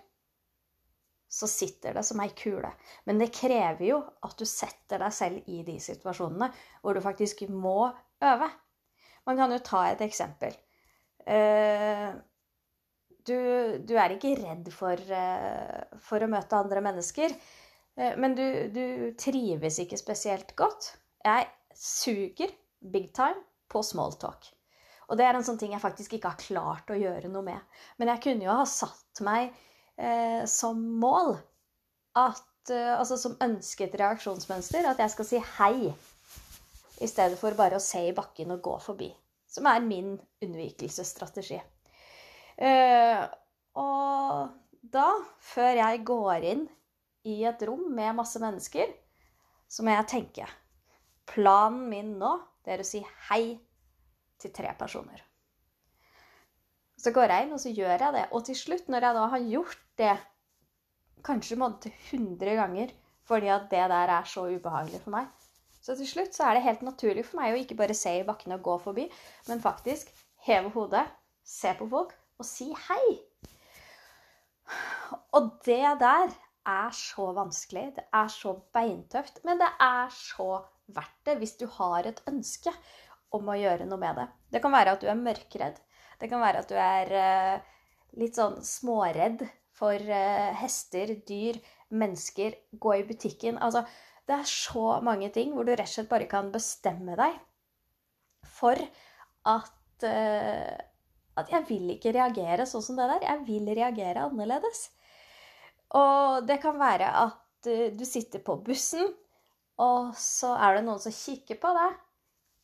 så 1.28 1.48
sitter 1.48 1.96
det 1.96 2.04
som 2.08 2.20
ei 2.24 2.30
kule. 2.36 2.70
Men 3.04 3.20
det 3.20 3.32
krever 3.36 3.84
jo 3.84 3.98
at 4.24 4.38
du 4.38 4.46
setter 4.48 5.02
deg 5.02 5.12
selv 5.14 5.50
i 5.52 5.60
de 5.66 5.76
situasjonene 5.82 6.48
hvor 6.80 6.96
du 6.96 7.04
faktisk 7.04 7.44
må 7.52 7.90
øve. 8.24 8.48
Man 9.28 9.36
kan 9.36 9.52
jo 9.52 9.60
ta 9.64 9.84
et 9.90 10.02
eksempel. 10.04 10.56
Eh, 11.28 12.08
du, 13.28 13.38
du 13.84 13.94
er 14.00 14.14
ikke 14.14 14.36
redd 14.38 14.70
for, 14.72 15.00
uh, 15.12 15.98
for, 16.00 16.24
å 16.24 16.30
møte 16.32 16.56
andre 16.56 16.80
mennesker. 16.84 17.34
Uh, 17.98 18.14
men 18.20 18.36
du, 18.38 18.44
du, 18.72 18.84
trives 19.20 19.80
ikke 19.82 20.00
spesielt 20.00 20.54
godt. 20.56 20.94
Jeg 21.26 21.44
suger 21.78 22.50
big 22.80 23.12
time 23.14 23.38
på 23.70 23.82
smalltalk. 23.86 24.50
Og 25.08 25.16
det 25.16 25.24
er 25.24 25.38
en 25.38 25.46
sånn 25.46 25.58
ting 25.60 25.72
jeg 25.72 25.82
faktisk 25.82 26.18
ikke 26.18 26.34
har 26.34 26.42
klart 26.42 26.90
å 26.92 26.98
gjøre 26.98 27.30
noe 27.32 27.46
med. 27.46 27.80
Men 27.96 28.12
jeg 28.12 28.22
kunne 28.26 28.44
jo 28.44 28.58
ha 28.60 28.66
satt 28.68 29.22
meg 29.24 29.54
eh, 29.96 30.44
som 30.48 30.82
mål 31.00 31.36
at 32.18 32.44
Altså 32.68 33.16
som 33.16 33.32
ønsket 33.40 33.94
reaksjonsmønster 33.96 34.84
at 34.90 34.98
jeg 35.00 35.12
skal 35.14 35.24
si 35.24 35.38
hei 35.56 35.88
i 37.00 37.06
stedet 37.08 37.38
for 37.40 37.56
bare 37.56 37.78
å 37.78 37.80
se 37.80 38.02
i 38.10 38.12
bakken 38.12 38.52
og 38.52 38.60
gå 38.60 38.74
forbi. 38.84 39.08
Som 39.48 39.64
er 39.70 39.80
min 39.80 40.18
unnvikelsesstrategi. 40.44 41.62
Eh, 42.58 43.22
og 43.78 44.50
da, 44.82 45.08
før 45.40 45.80
jeg 45.80 46.04
går 46.10 46.48
inn 46.52 46.64
i 47.28 47.40
et 47.48 47.62
rom 47.68 47.86
med 47.94 48.18
masse 48.18 48.40
mennesker, 48.42 48.90
så 49.68 49.84
må 49.84 49.94
jeg 49.94 50.10
tenke 50.10 50.48
Planen 51.28 51.88
min 51.90 52.14
nå 52.20 52.34
det 52.64 52.74
er 52.74 52.84
å 52.84 52.86
si 52.86 53.00
hei 53.30 53.56
til 54.40 54.52
tre 54.54 54.72
personer. 54.78 55.22
Så 56.98 57.12
går 57.14 57.30
jeg 57.30 57.46
inn, 57.46 57.54
og 57.54 57.62
så 57.62 57.70
gjør 57.72 57.94
jeg 57.94 58.14
det. 58.16 58.24
Og 58.34 58.44
til 58.46 58.56
slutt, 58.58 58.88
når 58.90 59.06
jeg 59.06 59.16
da 59.16 59.26
har 59.32 59.50
gjort 59.52 59.84
det 60.00 60.14
kanskje 61.26 61.58
måtte 61.58 61.92
100 62.10 62.56
ganger 62.58 62.94
fordi 63.28 63.50
at 63.52 63.66
det 63.68 63.84
der 63.92 64.10
er 64.14 64.24
så 64.28 64.46
ubehagelig 64.48 65.02
for 65.02 65.12
meg, 65.12 65.26
så 65.84 65.94
til 65.98 66.08
slutt 66.08 66.36
så 66.36 66.46
er 66.48 66.56
det 66.56 66.64
helt 66.64 66.84
naturlig 66.86 67.26
for 67.28 67.40
meg 67.40 67.52
å 67.52 67.58
ikke 67.60 67.76
bare 67.76 67.96
se 67.96 68.14
i 68.18 68.24
bakken 68.24 68.54
og 68.56 68.62
gå 68.64 68.76
forbi, 68.86 69.04
men 69.50 69.60
faktisk 69.60 70.08
heve 70.46 70.72
hodet, 70.72 71.04
se 71.44 71.74
på 71.76 71.88
folk 71.90 72.14
og 72.40 72.48
si 72.48 72.70
hei. 72.86 73.18
Og 75.36 75.50
det 75.66 75.92
der 76.00 76.32
er 76.68 76.90
så 76.96 77.30
vanskelig, 77.36 77.86
det 77.96 78.04
er 78.16 78.32
så 78.32 78.54
beintøft, 78.72 79.42
men 79.44 79.60
det 79.60 79.68
er 79.80 80.08
så 80.14 80.62
verdt 80.94 81.28
det 81.28 81.36
hvis 81.40 81.56
du 81.60 81.66
har 81.78 82.08
et 82.08 82.20
ønske 82.30 82.72
om 83.36 83.48
å 83.50 83.56
gjøre 83.58 83.86
noe 83.88 84.00
med 84.00 84.20
det. 84.20 84.26
Det 84.54 84.62
kan 84.64 84.74
være 84.74 84.96
at 84.96 85.04
du 85.04 85.08
er 85.10 85.20
mørkredd. 85.20 85.80
Det 86.18 86.30
kan 86.30 86.42
være 86.42 86.62
at 86.64 86.70
du 86.70 86.76
er 86.80 87.12
uh, 87.14 87.80
litt 88.18 88.38
sånn 88.38 88.58
småredd 88.64 89.44
for 89.78 89.94
uh, 89.94 90.50
hester, 90.58 91.12
dyr, 91.28 91.60
mennesker, 91.94 92.56
gå 92.72 92.94
i 92.96 93.04
butikken. 93.08 93.60
Altså, 93.62 93.84
det 94.28 94.40
er 94.40 94.50
så 94.50 94.98
mange 95.04 95.30
ting 95.34 95.54
hvor 95.54 95.68
du 95.68 95.74
rett 95.74 95.86
og 95.86 95.94
slett 95.94 96.10
bare 96.10 96.28
kan 96.30 96.50
bestemme 96.52 97.16
deg 97.20 97.36
for 98.58 98.80
at 99.48 100.08
uh, 100.08 100.76
at 101.38 101.52
jeg 101.52 101.66
vil 101.68 101.92
ikke 101.94 102.12
reagere 102.16 102.66
sånn 102.66 102.84
som 102.84 102.98
det 102.98 103.08
der. 103.12 103.26
Jeg 103.28 103.44
vil 103.46 103.70
reagere 103.78 104.26
annerledes. 104.26 104.88
Og 105.98 106.46
det 106.48 106.58
kan 106.62 106.78
være 106.80 107.08
at 107.22 107.68
eh, 107.70 107.88
du 107.94 108.04
sitter 108.08 108.42
på 108.44 108.58
bussen, 108.64 109.06
og 109.78 110.14
så 110.18 110.54
er 110.58 110.78
det 110.78 110.84
noen 110.86 111.02
som 111.02 111.14
kikker 111.14 111.60
på 111.62 111.70
deg. 111.76 111.98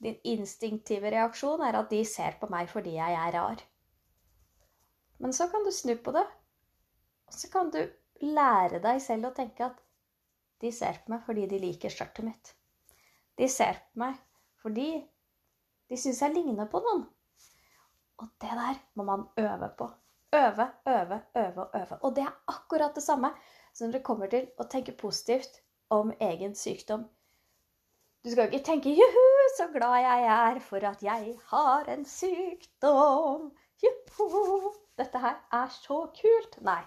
Din 0.04 0.16
instinktive 0.34 1.12
reaksjon 1.14 1.62
er 1.64 1.78
at 1.78 1.92
de 1.92 2.02
ser 2.08 2.36
på 2.40 2.48
meg 2.52 2.68
fordi 2.70 2.96
jeg 2.96 3.18
er 3.18 3.32
rar. 3.36 3.62
Men 5.22 5.32
så 5.32 5.46
kan 5.48 5.64
du 5.64 5.70
snu 5.72 5.94
på 6.02 6.12
det, 6.16 6.24
og 7.30 7.36
så 7.38 7.48
kan 7.52 7.70
du 7.72 7.80
lære 8.24 8.82
deg 8.82 9.00
selv 9.02 9.30
å 9.30 9.34
tenke 9.36 9.68
at 9.68 9.78
de 10.62 10.70
ser 10.74 10.98
på 11.04 11.14
meg 11.14 11.22
fordi 11.26 11.46
de 11.50 11.60
liker 11.62 11.92
skjørtet 11.92 12.26
mitt. 12.26 12.54
De 13.38 13.48
ser 13.50 13.78
på 13.78 14.04
meg 14.04 14.18
fordi 14.62 14.88
de 15.90 15.98
syns 16.00 16.22
jeg 16.24 16.34
ligner 16.34 16.68
på 16.70 16.80
noen. 16.82 17.04
Og 18.22 18.30
det 18.40 18.54
der 18.58 18.78
må 18.98 19.06
man 19.06 19.26
øve 19.38 19.68
på. 19.78 19.90
Øve, 20.34 20.66
øve, 20.90 21.18
øve 21.38 21.62
og 21.62 21.74
øve. 21.78 21.98
Og 22.02 22.14
det 22.16 22.24
er 22.24 22.38
akkurat 22.50 22.94
det 22.94 23.04
samme 23.04 23.30
som 23.72 23.86
når 23.86 23.98
det 23.98 24.06
kommer 24.06 24.30
til 24.30 24.48
å 24.58 24.66
tenke 24.70 24.96
positivt 24.98 25.60
om 25.90 26.12
egen 26.20 26.54
sykdom. 26.54 27.04
Du 28.24 28.30
skal 28.30 28.48
ikke 28.48 28.64
tenke 28.64 28.92
'juhu, 28.96 29.24
så 29.56 29.66
glad 29.72 29.98
jeg 30.00 30.28
er 30.34 30.60
for 30.60 30.86
at 30.88 31.02
jeg 31.02 31.34
har 31.50 31.90
en 31.92 32.04
sykdom'. 32.04 33.50
Juhu, 33.82 34.72
dette 34.98 35.18
her 35.18 35.36
er 35.52 35.68
så 35.68 35.98
kult. 36.20 36.56
Nei, 36.62 36.80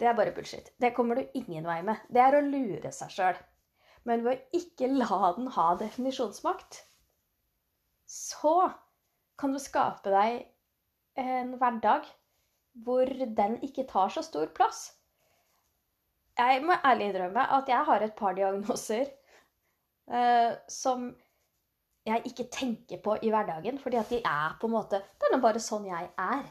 det 0.00 0.08
er 0.08 0.16
bare 0.18 0.32
bullshit. 0.34 0.72
Det 0.80 0.94
kommer 0.94 1.14
du 1.14 1.38
ingen 1.38 1.66
vei 1.66 1.82
med. 1.82 2.02
Det 2.10 2.20
er 2.20 2.38
å 2.38 2.42
lure 2.42 2.92
seg 2.92 3.14
sjøl. 3.14 3.38
Men 4.04 4.24
ved 4.24 4.38
å 4.38 4.58
ikke 4.58 4.90
la 4.90 5.32
den 5.36 5.46
ha 5.54 5.74
definisjonsmakt, 5.78 6.82
så 8.06 8.72
kan 9.38 9.52
du 9.52 9.58
skape 9.62 10.10
deg 10.10 10.46
en 11.16 11.56
hverdag 11.60 12.06
hvor 12.86 13.06
den 13.38 13.58
ikke 13.62 13.86
tar 13.88 14.10
så 14.12 14.22
stor 14.22 14.50
plass. 14.54 14.95
Jeg 16.36 16.64
må 16.64 16.76
ærlig 16.84 17.10
innrømme 17.10 17.46
at 17.58 17.68
jeg 17.68 17.84
har 17.88 18.02
et 18.04 18.16
par 18.16 18.34
diagnoser 18.36 19.06
uh, 20.12 20.52
som 20.68 21.08
jeg 22.06 22.22
ikke 22.30 22.46
tenker 22.52 23.00
på 23.02 23.16
i 23.22 23.30
hverdagen. 23.32 23.78
Fordi 23.82 23.96
at 23.96 24.10
de 24.12 24.20
er 24.20 24.56
på 24.60 24.68
en 24.68 24.76
måte 24.76 25.00
Det 25.00 25.28
er 25.28 25.36
nå 25.36 25.40
bare 25.42 25.62
sånn 25.62 25.88
jeg 25.88 26.10
er. 26.18 26.44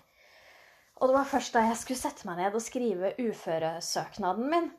Og 0.95 1.09
det 1.09 1.17
var 1.17 1.27
først 1.27 1.55
da 1.55 1.65
jeg 1.67 1.77
skulle 1.79 1.99
sette 1.99 2.27
meg 2.27 2.39
ned 2.39 2.55
og 2.55 2.63
skrive 2.63 3.13
uføresøknaden 3.19 4.47
min, 4.51 4.69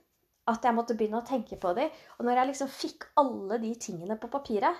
at 0.49 0.65
jeg 0.65 0.77
måtte 0.77 0.97
begynne 0.97 1.21
å 1.21 1.29
tenke 1.29 1.59
på 1.61 1.75
dem. 1.77 1.91
Og 2.17 2.25
når 2.25 2.41
jeg 2.41 2.51
liksom 2.51 2.73
fikk 2.73 3.09
alle 3.21 3.59
de 3.61 3.75
tingene 3.87 4.17
på 4.21 4.31
papiret, 4.33 4.79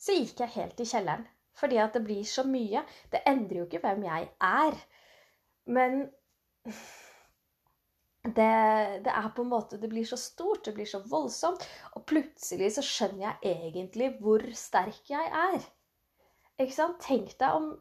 så 0.00 0.16
gikk 0.16 0.42
jeg 0.42 0.54
helt 0.56 0.82
i 0.82 0.88
kjelleren. 0.90 1.26
Fordi 1.54 1.78
at 1.78 1.94
det 1.94 2.02
blir 2.02 2.24
så 2.26 2.42
mye. 2.48 2.82
Det 3.12 3.22
endrer 3.30 3.60
jo 3.60 3.68
ikke 3.68 3.82
hvem 3.84 4.02
jeg 4.08 4.28
er. 4.42 4.80
Men 5.70 6.00
det, 8.24 9.00
det, 9.04 9.12
er 9.12 9.28
på 9.36 9.44
en 9.44 9.50
måte 9.52 9.76
Det 9.76 9.88
blir 9.92 10.04
så 10.08 10.16
stort, 10.16 10.64
det 10.64 10.72
blir 10.76 10.88
så 10.88 11.02
voldsomt. 11.04 11.64
Og 11.92 12.06
plutselig 12.08 12.70
så 12.76 12.84
skjønner 12.84 13.26
jeg 13.26 13.56
egentlig 13.56 14.14
hvor 14.24 14.44
sterk 14.56 15.10
jeg 15.12 15.28
er. 15.28 15.58
Ikke 16.56 16.76
sant? 16.76 17.02
Tenk 17.04 17.34
deg 17.40 17.58
om 17.58 17.74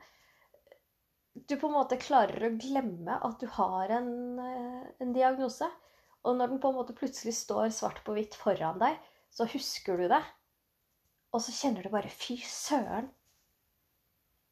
du 1.33 1.55
på 1.57 1.69
en 1.69 1.77
måte 1.77 1.97
klarer 1.97 2.49
å 2.49 2.51
glemme 2.59 3.15
at 3.25 3.39
du 3.41 3.47
har 3.55 3.89
en, 3.95 4.11
eh, 4.43 4.83
en, 5.01 5.15
diagnose. 5.15 5.69
Og 6.27 6.37
når 6.37 6.51
den 6.51 6.61
på 6.61 6.69
en 6.69 6.77
måte 6.77 6.95
plutselig 6.97 7.33
står 7.39 7.71
svart 7.73 8.03
på 8.03 8.13
hvitt 8.13 8.35
foran 8.37 8.83
deg, 8.83 8.99
så 9.33 9.47
husker 9.49 9.97
du 9.97 10.09
det. 10.11 10.21
Og 11.33 11.41
så 11.41 11.55
kjenner 11.55 11.87
du 11.87 11.89
bare 11.93 12.11
Fy 12.11 12.37
søren. 12.45 13.09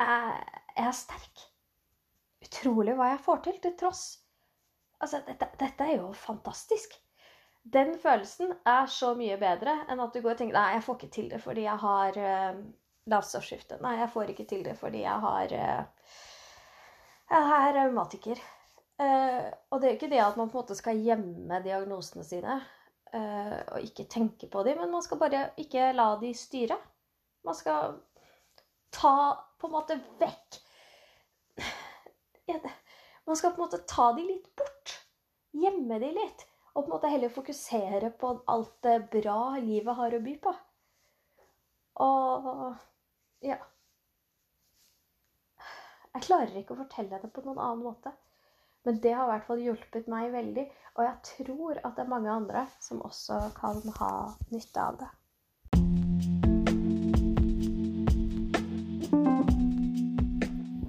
Jeg, 0.02 0.42
jeg 0.72 0.88
er 0.88 0.98
sterk. 0.98 1.46
Utrolig 2.42 2.96
hva 2.98 3.12
jeg 3.12 3.24
får 3.28 3.46
til, 3.46 3.62
til 3.62 3.78
tross 3.84 4.21
Altså, 5.02 5.22
dette, 5.26 5.48
dette 5.60 5.88
er 5.88 5.98
jo 5.98 6.12
fantastisk. 6.14 6.94
Den 7.74 7.96
følelsen 8.02 8.54
er 8.66 8.88
så 8.90 9.14
mye 9.18 9.38
bedre 9.42 9.74
enn 9.90 10.02
at 10.02 10.14
du 10.14 10.22
går 10.22 10.34
og 10.34 10.40
tenker 10.40 10.58
Nei, 10.58 10.76
jeg 10.76 10.86
får 10.86 10.98
ikke 10.98 11.14
til 11.14 11.28
det 11.30 11.40
fordi 11.44 11.66
jeg 11.68 11.82
har 11.84 12.18
uh, 12.18 12.62
lavstoffskifte. 13.14 13.78
Nei, 13.84 13.96
jeg 14.00 14.10
får 14.14 14.34
ikke 14.34 14.48
til 14.50 14.64
det 14.66 14.76
fordi 14.80 15.04
jeg 15.04 15.26
har 15.26 15.54
uh, 15.58 16.16
jeg 17.32 17.54
er 17.58 17.76
revmatiker. 17.78 18.42
Uh, 19.02 19.50
og 19.72 19.82
det 19.82 19.88
er 19.88 19.94
jo 19.94 20.00
ikke 20.00 20.12
det 20.14 20.24
at 20.24 20.38
man 20.38 20.50
på 20.50 20.58
en 20.58 20.64
måte 20.64 20.78
skal 20.78 21.02
gjemme 21.06 21.62
diagnosene 21.66 22.26
sine 22.26 22.58
uh, 22.58 23.60
og 23.76 23.86
ikke 23.86 24.10
tenke 24.10 24.50
på 24.52 24.66
dem, 24.68 24.82
men 24.82 24.94
man 24.94 25.06
skal 25.06 25.22
bare 25.22 25.48
ikke 25.62 25.92
la 25.98 26.12
de 26.22 26.34
styre. 26.38 26.78
Man 27.46 27.58
skal 27.58 27.98
ta 28.94 29.16
på 29.62 29.70
en 29.70 29.78
måte 29.78 29.98
vekk 30.22 30.62
Man 33.28 33.38
skal 33.38 33.54
på 33.54 33.62
en 33.62 33.68
måte 33.68 33.84
ta 33.88 34.12
de 34.18 34.24
litt 34.26 34.48
bort. 34.56 34.96
Gjemme 35.52 36.00
de 36.02 36.12
litt. 36.16 36.46
Og 36.74 36.86
på 36.86 36.88
en 36.88 36.94
måte 36.96 37.12
heller 37.12 37.34
fokusere 37.34 38.14
på 38.22 38.32
alt 38.52 38.74
det 38.86 38.98
bra 39.12 39.58
livet 39.60 39.98
har 39.98 40.16
å 40.16 40.24
by 40.24 40.36
på. 40.46 40.54
Og 42.02 42.48
ja. 43.46 43.60
Jeg 46.12 46.26
klarer 46.28 46.58
ikke 46.60 46.76
å 46.76 46.82
fortelle 46.82 47.20
det 47.22 47.32
på 47.32 47.44
noen 47.46 47.60
annen 47.60 47.86
måte. 47.86 48.14
Men 48.88 48.98
det 49.04 49.14
har 49.14 49.28
i 49.28 49.32
hvert 49.36 49.46
fall 49.46 49.62
hjulpet 49.62 50.08
meg 50.10 50.32
veldig, 50.34 50.64
og 50.98 51.04
jeg 51.06 51.18
tror 51.28 51.78
at 51.84 51.94
det 51.96 52.02
er 52.02 52.10
mange 52.10 52.32
andre 52.34 52.64
som 52.82 53.04
også 53.06 53.38
kan 53.60 53.78
ha 54.00 54.14
nytte 54.50 54.82
av 54.82 54.98
det. 55.04 55.12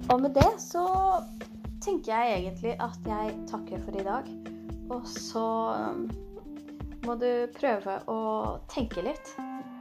Og 0.09 0.19
med 0.21 0.33
det 0.33 0.49
så 0.61 0.87
tenker 1.83 2.13
jeg 2.13 2.39
egentlig 2.39 2.75
at 2.83 3.07
jeg 3.07 3.35
takker 3.49 3.81
for 3.83 3.99
i 3.99 4.05
dag. 4.05 4.29
Og 4.93 5.07
så 5.09 5.45
um, 5.93 6.05
må 7.03 7.15
du 7.19 7.45
prøve 7.55 7.99
å 8.11 8.19
tenke 8.71 9.03
litt. 9.05 9.33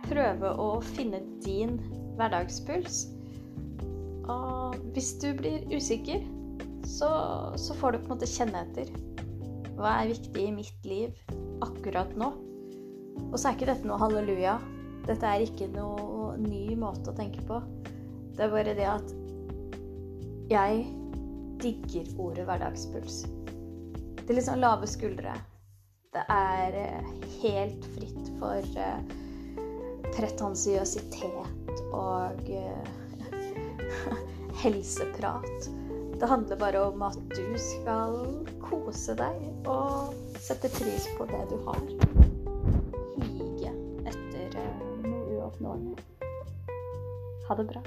Prøve 0.09 0.53
å 0.59 0.69
finne 0.93 1.23
din 1.45 1.79
hverdagspuls. 2.19 3.05
Og 4.31 4.79
hvis 4.95 5.15
du 5.23 5.33
blir 5.39 5.67
usikker, 5.73 6.23
så, 6.87 7.09
så, 7.59 7.75
får 7.79 7.95
du 7.95 8.03
på 8.03 8.11
en 8.11 8.15
måte 8.17 8.31
kjenne 8.31 8.65
etter. 8.67 8.91
Hva 9.79 10.01
er 10.01 10.13
viktig 10.13 10.47
i 10.47 10.55
mitt 10.55 10.87
liv 10.87 11.15
akkurat 11.65 12.11
nå? 12.19 12.33
Og 13.31 13.37
så 13.39 13.49
er 13.49 13.57
ikke 13.57 13.71
dette 13.71 13.89
noe 13.89 14.01
halleluja. 14.03 14.59
Dette 15.07 15.27
er 15.27 15.45
ikke 15.47 15.71
noe 15.73 16.35
ny 16.43 16.75
måte 16.79 17.11
å 17.11 17.17
tenke 17.17 17.43
på. 17.47 17.61
Det 18.37 18.47
er 18.47 18.53
bare 18.53 18.75
det 18.79 18.89
at 18.89 19.15
jeg 20.51 20.85
digger 21.63 22.09
ordet 22.21 22.47
hverdagspuls. 22.49 23.23
Det 24.23 24.29
er 24.29 24.39
litt 24.39 24.49
sånn 24.49 24.63
lave 24.63 24.89
skuldre. 24.91 25.35
Det 26.13 26.23
er 26.31 26.75
eh, 26.77 27.13
helt 27.41 27.87
fritt 27.95 28.33
for 28.37 28.67
uh, 28.77 28.99
pretensiøsitet 30.13 31.83
og 31.97 32.51
uh, 32.53 32.91
helseprat. 34.63 35.71
Det 36.23 36.29
handler 36.29 36.61
bare 36.61 36.83
om 36.91 37.03
at 37.03 37.17
du 37.33 37.47
skal 37.59 38.19
kose 38.63 39.17
deg 39.19 39.67
og 39.67 40.13
sette 40.39 40.71
pris 40.77 41.09
på 41.17 41.27
det 41.33 41.41
du 41.51 41.57
har. 41.67 41.83
Hige 43.23 43.73
etter 44.05 44.61
eh, 44.63 44.87
noe 45.09 45.41
uoppnåelig. 45.41 45.97
Ha 47.49 47.59
det 47.59 47.67
bra. 47.73 47.83